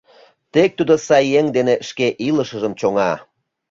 Тек 0.53 0.71
тудо 0.77 0.93
сай 1.07 1.25
еҥ 1.39 1.45
дене 1.57 1.75
шке 1.87 2.07
илышыжым 2.27 2.73
чоҥа. 2.79 3.11